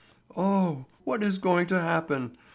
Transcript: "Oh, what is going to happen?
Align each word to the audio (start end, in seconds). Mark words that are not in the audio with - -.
"Oh, 0.35 0.87
what 1.03 1.21
is 1.23 1.37
going 1.37 1.67
to 1.67 1.79
happen? 1.79 2.35